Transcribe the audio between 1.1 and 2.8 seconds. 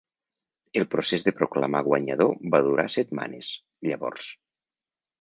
de proclamar guanyador va